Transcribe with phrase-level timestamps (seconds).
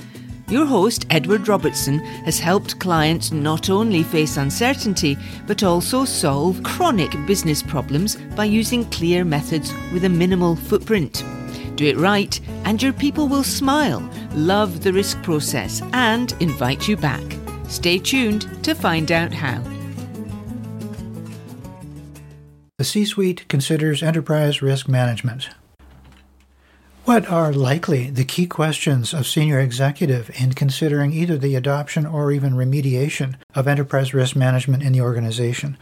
[0.47, 7.11] Your host, Edward Robertson, has helped clients not only face uncertainty but also solve chronic
[7.27, 11.23] business problems by using clear methods with a minimal footprint.
[11.75, 16.95] Do it right, and your people will smile, love the risk process, and invite you
[16.97, 17.23] back.
[17.67, 19.61] Stay tuned to find out how.
[22.77, 25.49] The C suite considers enterprise risk management.
[27.05, 32.31] What are likely the key questions of senior executive in considering either the adoption or
[32.31, 35.77] even remediation of enterprise risk management in the organization?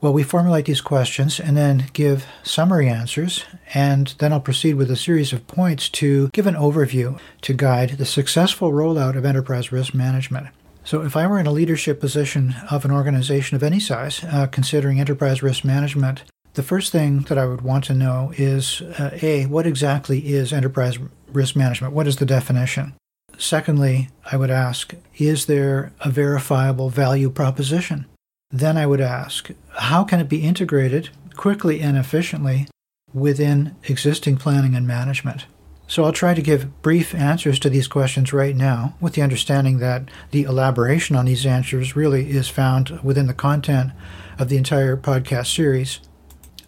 [0.00, 3.44] Well, we formulate these questions and then give summary answers,
[3.74, 7.90] and then I'll proceed with a series of points to give an overview to guide
[7.90, 10.48] the successful rollout of enterprise risk management.
[10.84, 14.46] So, if I were in a leadership position of an organization of any size, uh,
[14.46, 16.22] considering enterprise risk management,
[16.54, 20.52] the first thing that I would want to know is uh, A, what exactly is
[20.52, 20.98] enterprise
[21.32, 21.92] risk management?
[21.92, 22.94] What is the definition?
[23.36, 28.06] Secondly, I would ask, is there a verifiable value proposition?
[28.50, 32.66] Then I would ask, how can it be integrated quickly and efficiently
[33.12, 35.44] within existing planning and management?
[35.86, 39.78] So I'll try to give brief answers to these questions right now, with the understanding
[39.78, 43.92] that the elaboration on these answers really is found within the content
[44.38, 46.00] of the entire podcast series.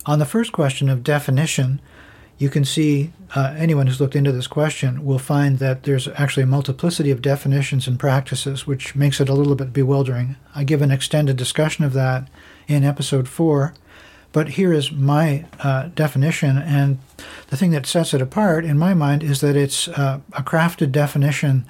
[0.06, 1.80] On the first question of definition,
[2.40, 6.42] you can see uh, anyone who's looked into this question will find that there's actually
[6.42, 10.36] a multiplicity of definitions and practices, which makes it a little bit bewildering.
[10.54, 12.28] I give an extended discussion of that
[12.66, 13.74] in episode four,
[14.32, 16.98] but here is my uh, definition, and
[17.48, 20.92] the thing that sets it apart, in my mind, is that it's uh, a crafted
[20.92, 21.66] definition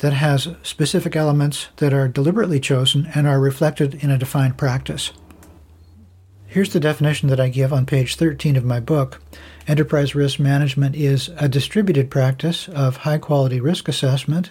[0.00, 5.12] that has specific elements that are deliberately chosen and are reflected in a defined practice.
[6.46, 9.22] Here's the definition that I give on page 13 of my book.
[9.70, 14.50] Enterprise risk management is a distributed practice of high quality risk assessment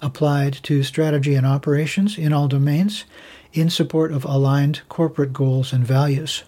[0.00, 3.04] applied to strategy and operations in all domains
[3.52, 6.44] in support of aligned corporate goals and values.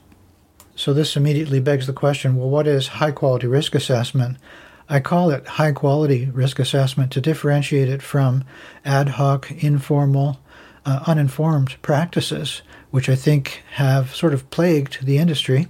[0.76, 4.36] So, this immediately begs the question well, what is high quality risk assessment?
[4.88, 8.44] I call it high quality risk assessment to differentiate it from
[8.84, 10.38] ad hoc, informal,
[10.86, 12.62] uh, uninformed practices
[12.92, 15.66] which I think have sort of plagued the industry.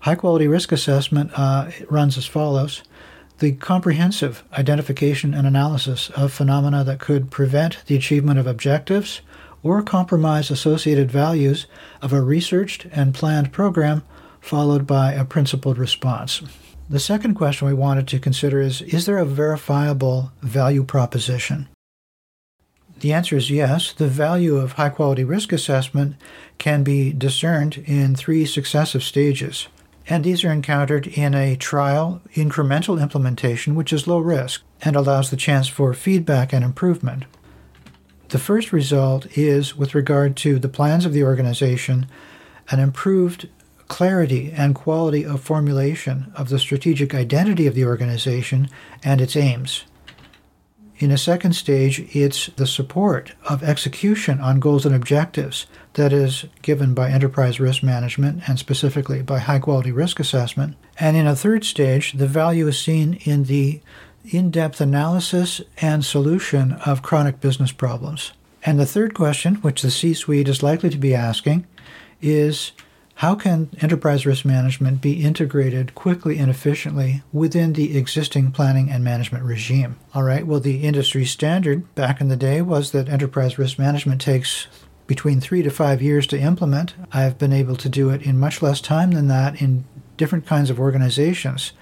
[0.00, 2.82] High quality risk assessment uh, runs as follows
[3.38, 9.20] the comprehensive identification and analysis of phenomena that could prevent the achievement of objectives
[9.62, 11.66] or compromise associated values
[12.00, 14.02] of a researched and planned program,
[14.40, 16.42] followed by a principled response.
[16.88, 21.68] The second question we wanted to consider is Is there a verifiable value proposition?
[23.00, 23.92] The answer is yes.
[23.92, 26.16] The value of high quality risk assessment
[26.58, 29.68] can be discerned in three successive stages.
[30.10, 35.30] And these are encountered in a trial incremental implementation, which is low risk and allows
[35.30, 37.24] the chance for feedback and improvement.
[38.30, 42.06] The first result is, with regard to the plans of the organization,
[42.70, 43.48] an improved
[43.86, 48.68] clarity and quality of formulation of the strategic identity of the organization
[49.04, 49.84] and its aims.
[51.00, 56.44] In a second stage, it's the support of execution on goals and objectives that is
[56.60, 60.76] given by enterprise risk management and specifically by high quality risk assessment.
[60.98, 63.80] And in a third stage, the value is seen in the
[64.26, 68.32] in depth analysis and solution of chronic business problems.
[68.62, 71.66] And the third question, which the C suite is likely to be asking,
[72.20, 72.72] is
[73.20, 79.04] how can enterprise risk management be integrated quickly and efficiently within the existing planning and
[79.04, 79.98] management regime?
[80.14, 84.22] All right, well, the industry standard back in the day was that enterprise risk management
[84.22, 84.68] takes
[85.06, 86.94] between three to five years to implement.
[87.12, 89.84] I have been able to do it in much less time than that in
[90.16, 91.74] different kinds of organizations.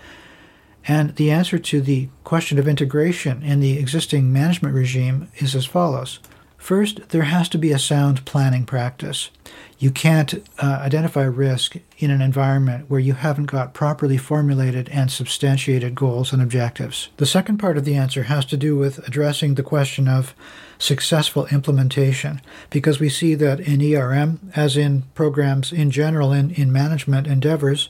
[0.89, 5.67] And the answer to the question of integration in the existing management regime is as
[5.67, 6.19] follows.
[6.59, 9.31] First, there has to be a sound planning practice.
[9.79, 15.11] You can't uh, identify risk in an environment where you haven't got properly formulated and
[15.11, 17.09] substantiated goals and objectives.
[17.17, 20.35] The second part of the answer has to do with addressing the question of
[20.79, 22.41] successful implementation,
[22.71, 27.89] because we see that in ERM, as in programs in general in, in management endeavors,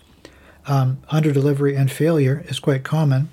[0.66, 3.30] um, under delivery and failure is quite common.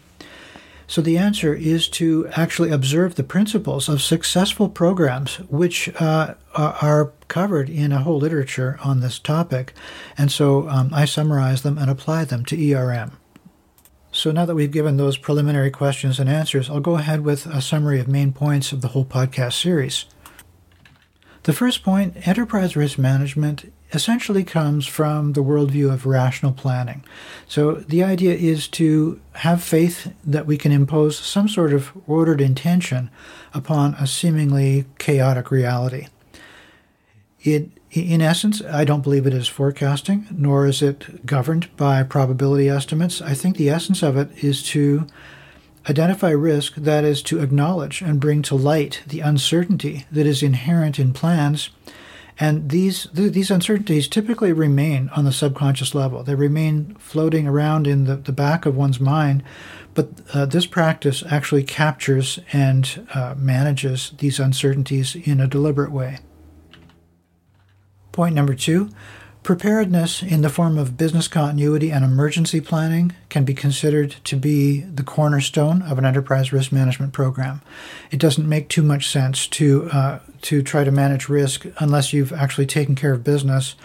[0.87, 7.11] So the answer is to actually observe the principles of successful programs, which uh, are
[7.27, 9.73] covered in a whole literature on this topic.
[10.17, 13.17] And so um, I summarize them and apply them to ERM.
[14.11, 17.61] So now that we've given those preliminary questions and answers, I'll go ahead with a
[17.61, 20.05] summary of main points of the whole podcast series.
[21.43, 27.03] The first point enterprise risk management essentially comes from the worldview of rational planning.
[27.47, 32.42] So the idea is to have faith that we can impose some sort of ordered
[32.42, 33.09] intention
[33.53, 36.07] upon a seemingly chaotic reality.
[37.42, 42.68] It in essence, I don't believe it is forecasting, nor is it governed by probability
[42.68, 43.21] estimates.
[43.21, 45.07] I think the essence of it is to
[45.89, 51.00] identify risk, that is, to acknowledge and bring to light the uncertainty that is inherent
[51.00, 51.69] in plans.
[52.37, 56.21] And these these uncertainties typically remain on the subconscious level.
[56.21, 59.41] They remain floating around in the, the back of one's mind.
[59.93, 66.19] But uh, this practice actually captures and uh, manages these uncertainties in a deliberate way.
[68.11, 68.89] Point number two
[69.45, 74.80] preparedness in the form of business continuity and emergency planning can be considered to be
[74.80, 77.62] the cornerstone of an enterprise risk management program.
[78.09, 82.33] It doesn't make too much sense to uh, to try to manage risk unless you've
[82.33, 83.75] actually taken care of business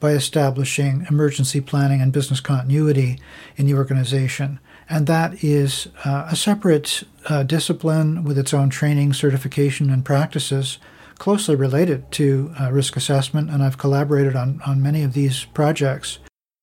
[0.00, 3.20] by establishing emergency planning and business continuity
[3.58, 4.58] in the organization.
[4.88, 10.78] And that is uh, a separate uh, discipline with its own training, certification, and practices
[11.20, 16.18] closely related to uh, risk assessment, and I've collaborated on, on many of these projects.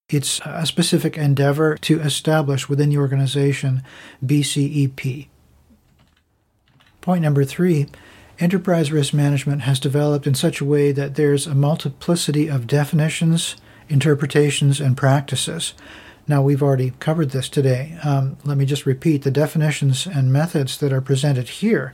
[0.09, 3.83] It's a specific endeavor to establish within the organization
[4.25, 5.27] BCEP.
[7.01, 7.87] Point number three
[8.39, 13.57] enterprise risk management has developed in such a way that there's a multiplicity of definitions,
[13.89, 15.73] interpretations, and practices.
[16.27, 17.97] Now, we've already covered this today.
[18.03, 21.93] Um, let me just repeat the definitions and methods that are presented here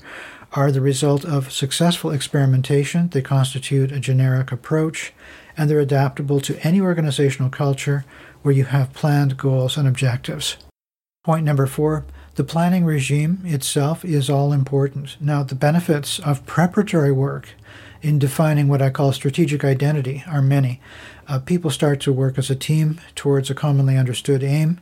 [0.54, 3.10] are the result of successful experimentation.
[3.10, 5.14] They constitute a generic approach,
[5.58, 8.06] and they're adaptable to any organizational culture
[8.44, 10.58] where you have planned goals and objectives.
[11.24, 12.06] Point number four
[12.36, 15.18] the planning regime itself is all important.
[15.22, 17.50] Now, the benefits of preparatory work
[18.02, 20.82] in defining what I call strategic identity are many.
[21.28, 24.82] Uh, people start to work as a team towards a commonly understood aim,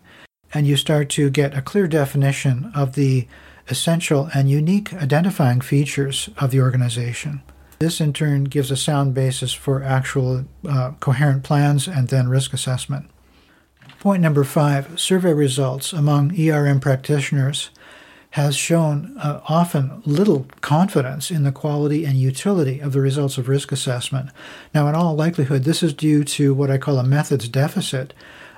[0.53, 3.27] and you start to get a clear definition of the
[3.71, 7.41] essential and unique identifying features of the organization.
[7.79, 12.53] This, in turn, gives a sound basis for actual uh, coherent plans and then risk
[12.53, 13.09] assessment.
[13.99, 17.71] Point number five survey results among ERM practitioners
[18.31, 23.49] has shown uh, often little confidence in the quality and utility of the results of
[23.49, 24.29] risk assessment.
[24.73, 28.13] Now, in all likelihood, this is due to what I call a methods deficit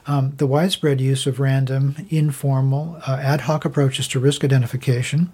[0.05, 5.31] um, the widespread use of random, informal, uh, ad hoc approaches to risk identification.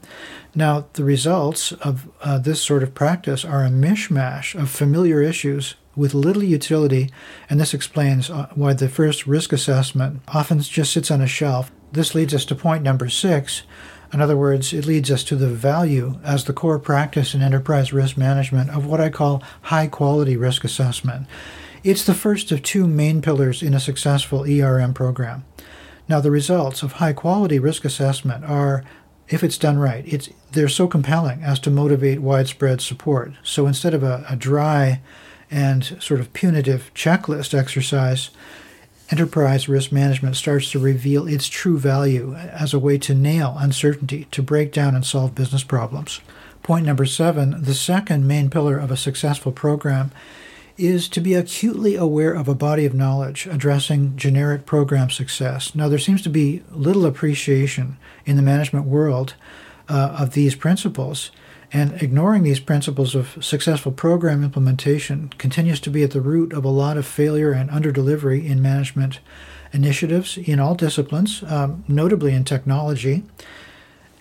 [0.53, 5.75] Now, the results of uh, this sort of practice are a mishmash of familiar issues
[5.95, 7.09] with little utility,
[7.49, 11.71] and this explains uh, why the first risk assessment often just sits on a shelf.
[11.91, 13.63] This leads us to point number six.
[14.11, 17.93] In other words, it leads us to the value as the core practice in enterprise
[17.93, 21.27] risk management of what I call high quality risk assessment.
[21.83, 25.45] It's the first of two main pillars in a successful ERM program.
[26.09, 28.83] Now, the results of high quality risk assessment are,
[29.29, 33.33] if it's done right, it's, they're so compelling as to motivate widespread support.
[33.43, 35.01] So instead of a, a dry
[35.49, 38.31] and sort of punitive checklist exercise,
[39.11, 44.27] enterprise risk management starts to reveal its true value as a way to nail uncertainty,
[44.31, 46.19] to break down and solve business problems.
[46.61, 50.11] Point number seven the second main pillar of a successful program
[50.79, 55.75] is to be acutely aware of a body of knowledge addressing generic program success.
[55.75, 59.33] Now, there seems to be little appreciation in the management world
[59.89, 61.31] uh, of these principles,
[61.71, 66.63] and ignoring these principles of successful program implementation continues to be at the root of
[66.63, 69.19] a lot of failure and underdelivery in management
[69.71, 73.23] initiatives in all disciplines, um, notably in technology.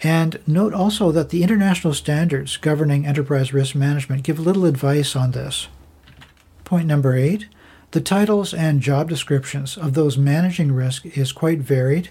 [0.03, 5.33] And note also that the international standards governing enterprise risk management give little advice on
[5.33, 5.69] this.
[6.69, 7.47] Point number eight
[7.93, 12.11] the titles and job descriptions of those managing risk is quite varied.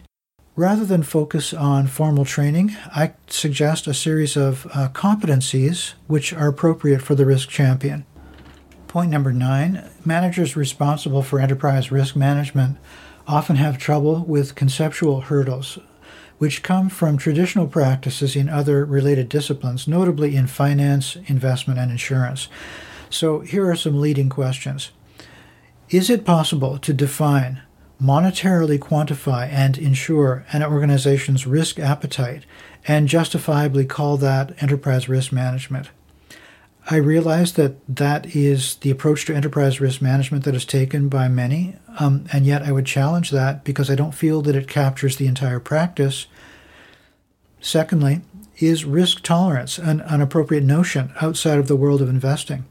[0.56, 6.48] Rather than focus on formal training, I suggest a series of uh, competencies which are
[6.48, 8.04] appropriate for the risk champion.
[8.88, 12.80] Point number nine managers responsible for enterprise risk management
[13.28, 15.78] often have trouble with conceptual hurdles,
[16.40, 22.48] which come from traditional practices in other related disciplines, notably in finance, investment, and insurance.
[23.10, 24.92] So here are some leading questions.
[25.90, 27.62] Is it possible to define,
[28.02, 32.46] monetarily quantify, and ensure an organization's risk appetite
[32.88, 35.90] and justifiably call that enterprise risk management?
[36.90, 41.28] I realize that that is the approach to enterprise risk management that is taken by
[41.28, 45.18] many, um, and yet I would challenge that because I don't feel that it captures
[45.18, 46.28] the entire practice.
[47.60, 48.22] Secondly,
[48.60, 52.66] is risk tolerance an, an appropriate notion outside of the world of investing?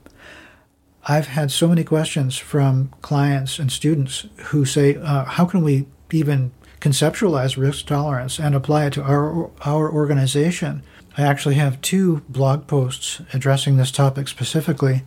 [1.09, 5.87] I've had so many questions from clients and students who say, uh, How can we
[6.11, 10.83] even conceptualize risk tolerance and apply it to our, our organization?
[11.17, 15.05] I actually have two blog posts addressing this topic specifically.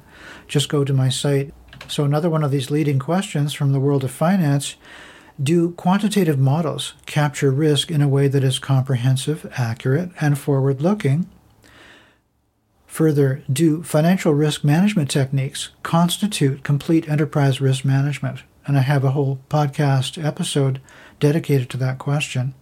[0.48, 1.54] Just go to my site.
[1.90, 4.78] So, another one of these leading questions from the world of finance
[5.42, 11.30] do quantitative models capture risk in a way that is comprehensive, accurate, and forward looking?
[12.90, 18.42] Further, do financial risk management techniques constitute complete enterprise risk management?
[18.66, 20.82] And I have a whole podcast episode
[21.20, 22.56] dedicated to that question.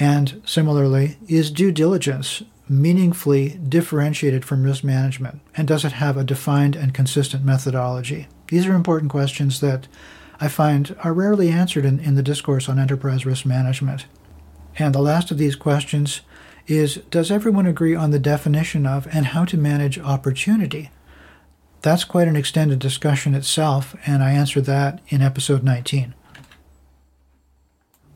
[0.00, 5.40] And similarly, is due diligence meaningfully differentiated from risk management?
[5.54, 8.28] And does it have a defined and consistent methodology?
[8.48, 9.88] These are important questions that
[10.40, 14.06] I find are rarely answered in, in the discourse on enterprise risk management.
[14.78, 16.22] And the last of these questions
[16.66, 20.90] is Does everyone agree on the definition of and how to manage opportunity?
[21.82, 26.14] That's quite an extended discussion itself, and I answered that in episode 19.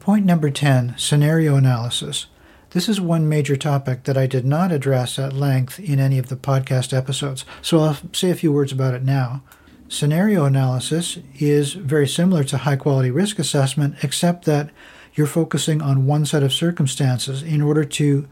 [0.01, 2.27] Point number 10 Scenario Analysis.
[2.71, 6.29] This is one major topic that I did not address at length in any of
[6.29, 9.43] the podcast episodes, so I'll say a few words about it now.
[9.89, 14.71] Scenario analysis is very similar to high quality risk assessment, except that
[15.15, 18.29] you're focusing on one set of circumstances in order to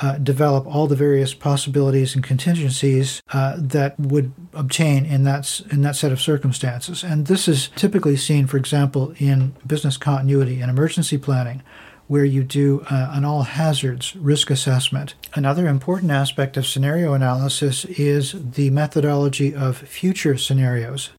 [0.00, 5.82] uh, develop all the various possibilities and contingencies uh, that would obtain in that in
[5.82, 7.04] that set of circumstances.
[7.04, 11.62] And this is typically seen, for example, in business continuity and emergency planning,
[12.08, 15.14] where you do uh, an all hazards risk assessment.
[15.34, 21.10] Another important aspect of scenario analysis is the methodology of future scenarios.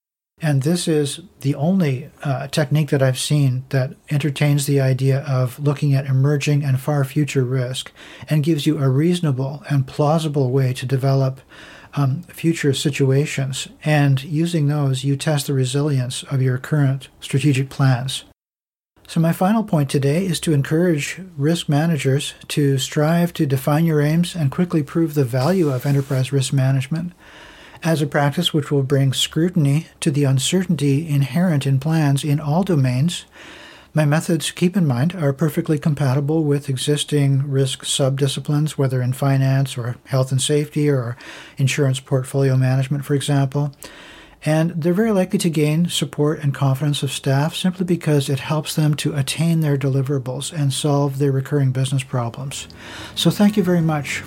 [0.44, 5.58] And this is the only uh, technique that I've seen that entertains the idea of
[5.58, 7.94] looking at emerging and far future risk
[8.30, 11.40] and gives you a reasonable and plausible way to develop
[11.94, 13.70] um, future situations.
[13.86, 18.26] And using those, you test the resilience of your current strategic plans.
[19.08, 24.02] So, my final point today is to encourage risk managers to strive to define your
[24.02, 27.14] aims and quickly prove the value of enterprise risk management
[27.84, 32.64] as a practice which will bring scrutiny to the uncertainty inherent in plans in all
[32.64, 33.26] domains.
[33.94, 39.78] My methods, keep in mind, are perfectly compatible with existing risk subdisciplines, whether in finance
[39.78, 41.16] or health and safety or
[41.58, 43.72] insurance portfolio management, for example
[44.46, 48.76] and they're very likely to gain support and confidence of staff simply because it helps
[48.76, 52.68] them to attain their deliverables and solve their recurring business problems.
[53.16, 54.24] So, thank you very much.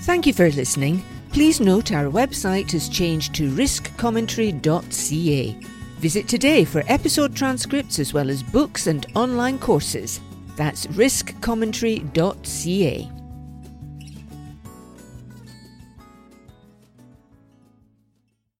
[0.00, 1.02] Thank you for listening.
[1.36, 5.52] Please note our website has changed to riskcommentary.ca.
[5.98, 10.22] Visit today for episode transcripts as well as books and online courses.
[10.56, 13.15] That's riskcommentary.ca.